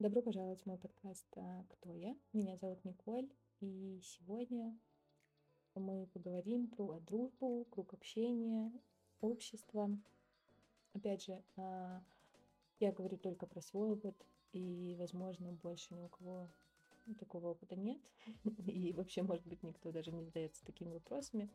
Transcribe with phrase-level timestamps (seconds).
[0.00, 2.14] Добро пожаловать в мой подкаст а, «Кто я?».
[2.32, 4.78] Меня зовут Николь, и сегодня
[5.74, 8.70] мы поговорим про дружбу, круг общения,
[9.20, 9.90] общество.
[10.92, 12.00] Опять же, а,
[12.78, 14.14] я говорю только про свой опыт,
[14.52, 16.48] и, возможно, больше ни у кого
[17.18, 18.00] такого опыта нет.
[18.68, 21.50] И вообще, может быть, никто даже не задается такими вопросами.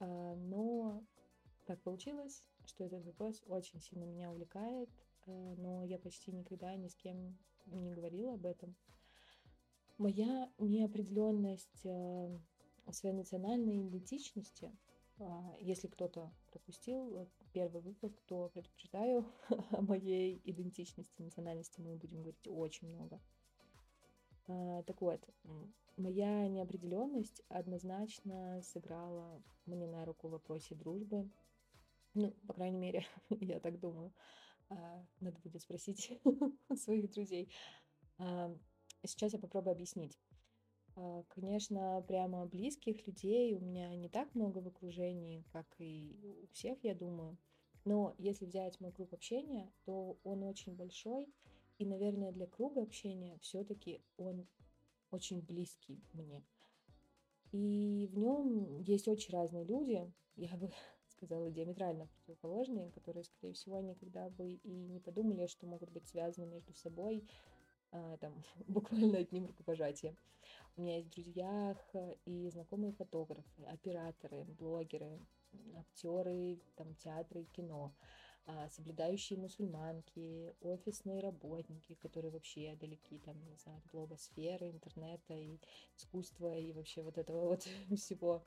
[0.00, 1.04] А, но
[1.66, 4.90] так получилось, что этот вопрос очень сильно меня увлекает,
[5.56, 8.74] но я почти никогда ни с кем не говорила об этом.
[9.98, 12.38] Моя неопределенность э,
[12.92, 14.72] своей национальной идентичности,
[15.18, 19.26] а, если кто-то пропустил первый выпуск, то предупреждаю
[19.72, 23.20] о моей идентичности, национальности мы будем говорить очень много.
[24.46, 25.20] А, так вот,
[25.96, 31.28] моя неопределенность однозначно сыграла мне на руку в вопросе дружбы.
[32.14, 34.12] Ну, по крайней мере, я так думаю.
[34.70, 36.20] А, надо будет спросить
[36.76, 37.52] своих друзей.
[38.18, 38.54] А,
[39.04, 40.18] сейчас я попробую объяснить.
[40.96, 46.46] А, конечно, прямо близких людей у меня не так много в окружении, как и у
[46.48, 47.38] всех, я думаю.
[47.84, 51.32] Но если взять мой круг общения, то он очень большой.
[51.78, 54.48] И, наверное, для круга общения все-таки он
[55.10, 56.44] очень близкий мне.
[57.52, 60.12] И в нем есть очень разные люди.
[60.36, 60.70] Я бы
[61.18, 66.46] сказала, диаметрально противоположные, которые, скорее всего, никогда бы и не подумали, что могут быть связаны
[66.46, 67.24] между собой
[67.90, 68.32] а, там,
[68.68, 70.16] буквально одним рукопожатием.
[70.76, 71.76] У меня есть в друзьях
[72.24, 75.18] и знакомые фотографы, операторы, блогеры,
[75.76, 77.92] актеры там, театра и кино,
[78.46, 85.58] а, соблюдающие мусульманки, офисные работники, которые вообще далеки там, не знаю, от блогосферы, интернета и
[85.96, 87.62] искусства и вообще вот этого вот
[87.96, 88.44] всего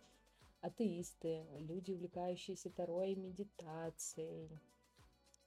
[0.62, 4.62] атеисты, люди, увлекающиеся Таро и медитацией,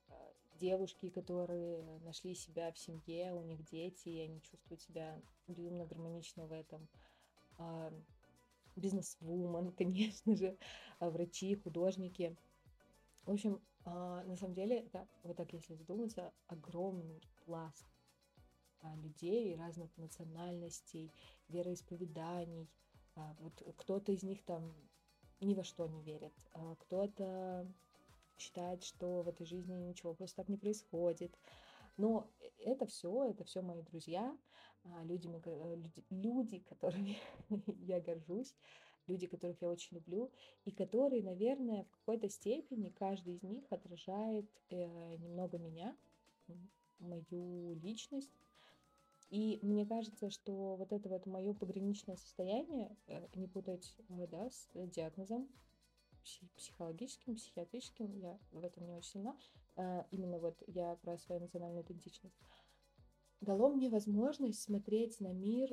[0.09, 5.87] а, девушки, которые нашли себя в семье, у них дети, и они чувствуют себя безумно
[5.87, 6.89] гармонично в этом.
[7.59, 7.93] А,
[8.77, 10.59] бизнес-вумен, конечно же,
[10.99, 12.37] а, врачи, художники.
[13.25, 17.87] В общем, на самом деле, это, вот так если задуматься, огромный пласт
[18.97, 21.13] людей разных национальностей,
[21.49, 22.69] вероисповеданий.
[23.15, 24.75] Вот кто-то из них там
[25.45, 26.33] ни во что не верит.
[26.53, 27.67] А кто-то
[28.39, 31.37] считает, что в этой жизни ничего просто так не происходит.
[31.97, 32.29] Но
[32.59, 34.37] это все, это все мои друзья,
[34.85, 35.29] а, э, люди,
[36.11, 37.17] люди которыми
[37.87, 38.55] я горжусь,
[39.07, 40.31] люди, которых я очень люблю,
[40.65, 45.97] и которые, наверное, в какой-то степени каждый из них отражает э, немного меня,
[46.99, 48.33] мою личность,
[49.35, 54.49] и мне кажется, что вот это вот мое пограничное состояние, э, не путать э, да,
[54.49, 55.49] с диагнозом
[56.55, 59.37] психологическим, психиатрическим, я в этом не очень сильна,
[59.75, 62.37] э, именно вот я про свою национальную идентичность,
[63.41, 65.69] дало мне возможность смотреть на мир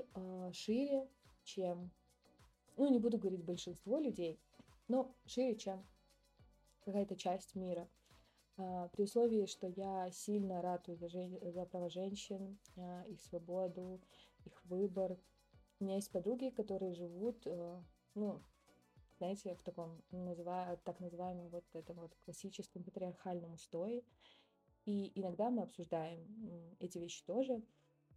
[0.54, 1.08] шире,
[1.44, 1.92] чем,
[2.78, 4.40] ну не буду говорить большинство людей,
[4.88, 5.86] но шире, чем
[6.80, 7.88] какая-то часть мира–
[8.56, 11.38] при условии, что я сильно ратую за, жен...
[11.52, 14.02] за права женщин, а, их свободу,
[14.46, 15.18] их выбор.
[15.80, 18.42] У меня есть подруги, которые живут, э, ну,
[19.18, 24.04] знаете, в таком, называю, так называемом вот этом вот классическом патриархальном устое.
[24.86, 27.64] И иногда мы обсуждаем эти вещи тоже.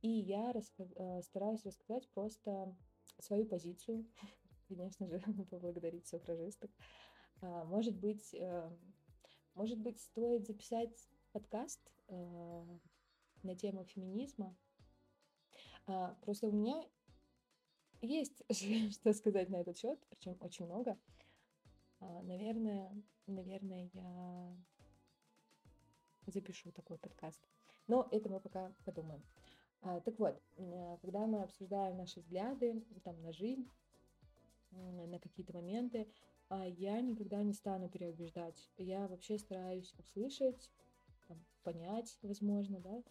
[0.03, 0.85] И я раска...
[0.97, 2.77] Э, стараюсь рассказать просто
[3.19, 4.07] свою позицию,
[4.69, 5.21] конечно же,
[5.51, 6.71] поблагодарить суфражисток.
[7.41, 8.35] А, может быть,
[9.55, 12.79] может быть, стоит записать подкаст э,
[13.43, 14.57] на тему феминизма.
[15.87, 16.83] А, просто у меня
[18.01, 18.43] есть
[18.93, 20.99] что сказать на этот счет, причем очень много.
[22.01, 22.91] А, наверное,
[23.27, 24.57] наверное, я
[26.27, 27.41] запишу такой подкаст.
[27.87, 29.23] Но это мы пока подумаем.
[29.83, 30.43] А, так вот,
[31.01, 33.69] когда мы обсуждаем наши взгляды там, на жизнь,
[34.73, 36.09] на какие-то моменты,
[36.51, 38.71] я никогда не стану переубеждать.
[38.77, 40.71] Я вообще стараюсь услышать,
[41.29, 43.03] там, понять, возможно, да,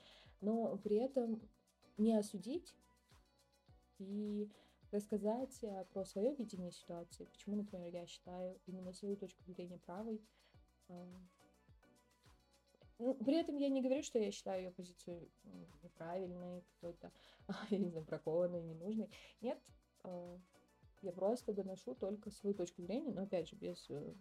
[0.42, 1.42] но при этом
[1.98, 2.75] не осудить
[4.00, 4.50] и
[4.92, 10.22] рассказать э, про свое видение ситуации, почему, например, я считаю именно свою точку зрения правой.
[10.90, 11.07] А,
[13.00, 15.30] ну, при этом я не говорю, что я считаю ее позицию
[15.81, 17.12] неправильной, какой-то,
[17.69, 19.10] я не знаю, бракованной, ненужной.
[19.42, 19.60] Нет,
[20.04, 20.40] а,
[21.04, 24.14] я просто доношу только свою точку зрения, но опять же без э,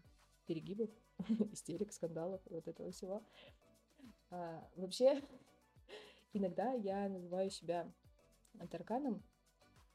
[0.46, 0.90] перегибов,
[1.52, 3.22] истерик, скандалов вот этого всего.
[4.30, 5.22] А, вообще,
[6.32, 7.90] иногда я называю себя
[8.70, 9.22] тарканом,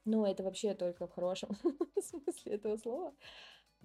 [0.06, 1.50] но это вообще только в хорошем
[2.02, 3.14] смысле этого слова.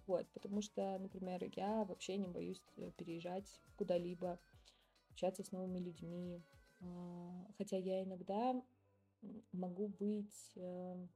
[0.06, 4.38] Вот, потому что, например, я вообще не боюсь э, переезжать куда-либо,
[5.10, 6.40] общаться с новыми людьми,
[6.80, 8.60] А, хотя я иногда
[9.52, 11.06] могу быть э,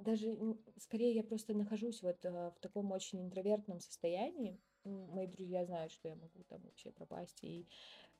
[0.00, 0.36] даже
[0.78, 4.60] скорее я просто нахожусь вот э, в таком очень интровертном состоянии.
[4.84, 7.68] Мои друзья знают, что я могу там вообще пропасть и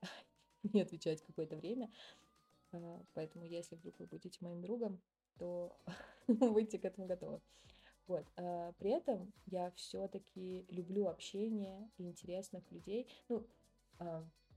[0.62, 1.90] не отвечать какое-то время.
[2.72, 5.00] А, поэтому если вдруг вы будете моим другом,
[5.38, 5.76] то
[6.28, 7.40] будьте к этому готовы.
[8.06, 8.26] Вот.
[8.36, 13.08] А, при этом я все-таки люблю общение интересных людей.
[13.28, 13.46] Ну,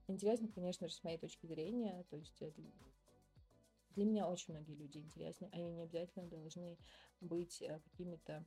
[0.08, 2.06] интересных, конечно же, с моей точки зрения.
[2.10, 2.42] То есть
[3.95, 5.50] для меня очень многие люди интересны.
[5.51, 6.78] Они не обязательно должны
[7.22, 8.45] быть э, какими-то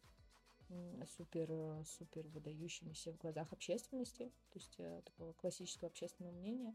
[1.17, 6.75] супер, супер выдающимися в глазах общественности, то есть э, такого классического общественного мнения.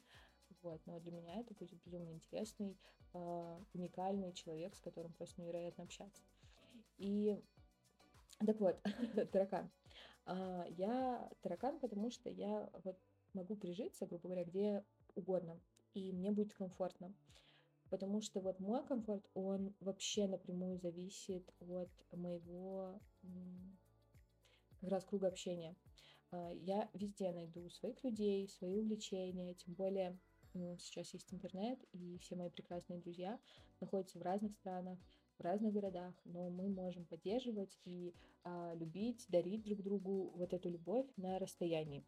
[0.61, 0.81] Вот.
[0.85, 2.77] Но для меня это будет безумно интересный,
[3.13, 6.21] э, уникальный человек, с которым просто невероятно общаться.
[6.97, 7.37] И
[8.45, 8.79] так вот,
[9.31, 9.69] таракан.
[10.25, 12.97] А, я таракан, потому что я вот
[13.33, 14.83] могу прижиться, грубо говоря, где
[15.15, 15.59] угодно,
[15.93, 17.13] и мне будет комфортно
[17.91, 22.99] потому что вот мой комфорт, он вообще напрямую зависит от моего
[24.79, 25.75] как раз круга общения.
[26.31, 30.17] А, я везде найду своих людей, свои увлечения, тем более
[30.79, 33.39] сейчас есть интернет, и все мои прекрасные друзья
[33.79, 34.99] находятся в разных странах,
[35.37, 38.13] в разных городах, но мы можем поддерживать и
[38.43, 42.05] а, любить, дарить друг другу вот эту любовь на расстоянии.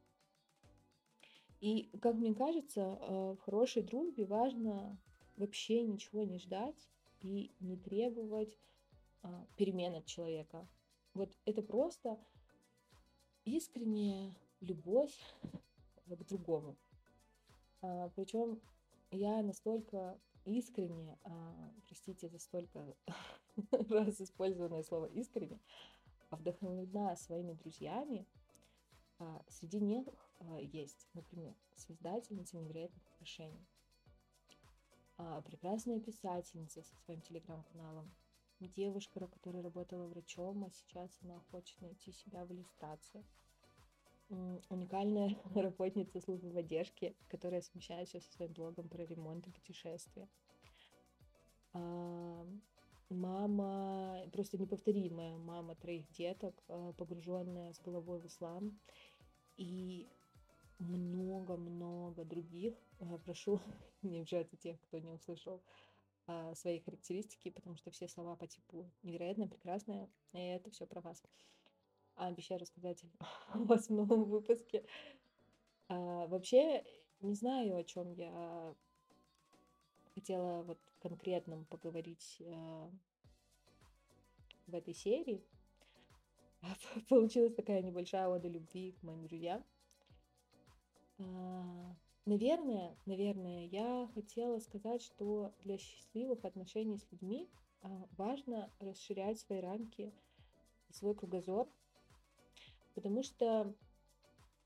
[1.59, 4.97] И, как мне кажется, а, в хорошей дружбе важно
[5.37, 6.89] вообще ничего не ждать
[7.21, 8.57] и не требовать
[9.21, 10.67] а, перемен от человека.
[11.13, 12.19] Вот это просто
[13.45, 15.13] искренняя любовь
[16.07, 16.75] к другому.
[17.81, 18.61] А, причем
[19.11, 22.95] я настолько искренне, а, простите за столько
[23.71, 25.59] раз использованное слово искренне,
[26.31, 28.25] вдохновлена своими друзьями.
[29.19, 30.07] А, среди них
[30.39, 33.72] а, есть, например, создательница невероятных отношений а,
[35.41, 38.11] прекрасная писательница со своим телеграм-каналом,
[38.69, 43.23] девушка, которая работала врачом, а сейчас она хочет найти себя в иллюстрации.
[44.69, 50.27] Уникальная работница службы поддержки, которая совмещает все со своим блогом про ремонт и путешествия.
[51.73, 52.47] А,
[53.09, 58.79] мама, просто неповторимая мама троих деток, а, погруженная с головой в ислам.
[59.57, 60.07] И
[60.83, 62.75] много-много других.
[62.99, 63.59] Э, прошу
[64.01, 65.61] не обижаться тех, кто не услышал
[66.25, 71.01] а, свои характеристики, потому что все слова по типу невероятно прекрасная, и это все про
[71.01, 71.21] вас.
[72.15, 73.03] А, обещаю рассказать
[73.53, 74.85] о вас в новом выпуске.
[75.89, 76.83] А, вообще,
[77.21, 78.75] не знаю, о чем я
[80.13, 82.89] хотела вот конкретно поговорить а,
[84.67, 85.43] в этой серии.
[87.09, 89.65] Получилась такая небольшая ода любви к моим друзьям.
[91.23, 97.49] А, наверное, наверное, я хотела сказать, что для счастливых отношений с людьми
[97.81, 100.13] а, важно расширять свои рамки,
[100.91, 101.67] свой кругозор,
[102.93, 103.73] потому что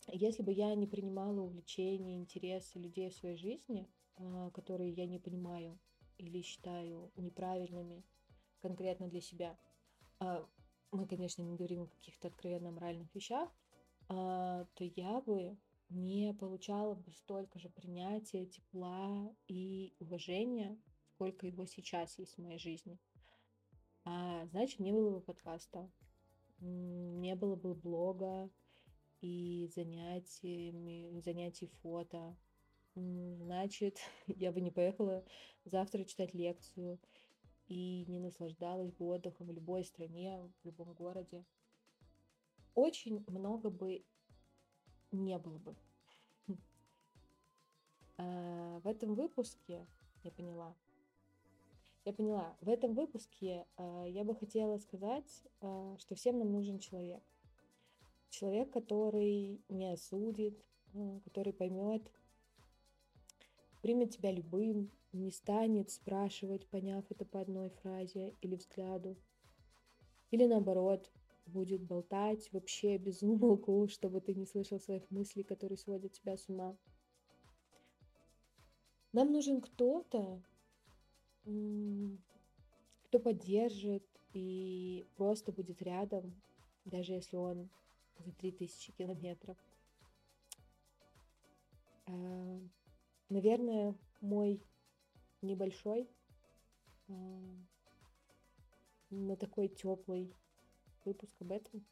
[0.08, 3.88] если бы я не принимала увлечения, интересы людей в своей жизни,
[4.18, 5.78] а, которые я не понимаю
[6.18, 8.04] или считаю неправильными
[8.60, 9.56] конкретно для себя,
[10.92, 13.52] мы, конечно, не говорим о каких-то откровенно моральных вещах,
[14.08, 15.56] то я бы
[15.90, 20.78] не получала бы столько же принятия, тепла и уважения,
[21.14, 23.00] сколько его сейчас есть в моей жизни.
[24.04, 25.90] А значит, не было бы подкаста,
[26.60, 28.50] не было бы блога
[29.22, 32.36] и занятиями, занятий фото.
[32.96, 35.26] Значит, я бы не поехала
[35.66, 37.00] завтра читать лекцию
[37.68, 41.46] и не наслаждалась бы отдыхом в любой стране, в любом городе.
[42.74, 44.06] Очень много бы
[45.12, 45.76] не было бы.
[48.18, 49.86] А, в этом выпуске,
[50.24, 50.76] я поняла,
[52.06, 56.80] я поняла, в этом выпуске а, я бы хотела сказать, а, что всем нам нужен
[56.80, 57.24] человек.
[58.30, 60.62] Человек, который не осудит,
[61.24, 62.12] который поймет,
[63.82, 69.18] примет тебя любым, не станет спрашивать, поняв это по одной фразе или взгляду.
[70.32, 71.10] Или наоборот,
[71.48, 76.48] будет болтать вообще без умолку, чтобы ты не слышал своих мыслей, которые сводят тебя с
[76.50, 76.76] ума.
[79.14, 80.42] Нам нужен кто-то,
[81.44, 86.40] кто поддержит и просто будет рядом,
[86.86, 87.70] даже если он
[88.20, 89.58] за 3000 километров.
[92.06, 92.60] А,
[93.30, 94.62] наверное, мой
[95.42, 96.10] небольшой,
[97.08, 97.14] а,
[99.10, 100.34] но такой теплый
[101.08, 101.86] выпуск об этом.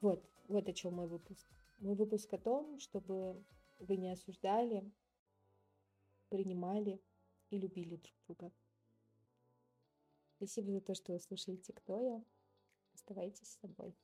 [0.00, 1.48] Вот, вот о чем мой выпуск.
[1.80, 3.42] Мой выпуск о том, чтобы
[3.78, 4.90] вы не осуждали,
[6.28, 7.00] принимали
[7.50, 8.52] и любили друг друга.
[10.36, 12.24] Спасибо за то, что вы слушаете «Кто я?».
[12.94, 13.94] Оставайтесь с собой.